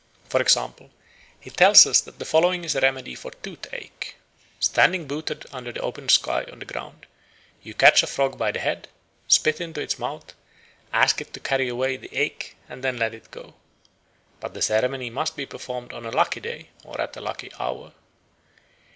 [0.29, 0.89] For example,
[1.39, 4.15] he tells us that the following is a remedy for toothache.
[4.59, 7.05] Standing booted under the open sky on the ground,
[7.61, 8.87] you catch a frog by the head,
[9.27, 10.33] spit into its mouth,
[10.91, 13.53] ask it to carry away the ache, and then let it go.
[14.39, 17.91] But the ceremony must be performed on a lucky day and at a lucky hour.